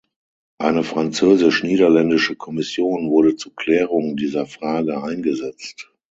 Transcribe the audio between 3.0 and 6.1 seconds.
wurde zur Klärung dieser Frage eingesetzt.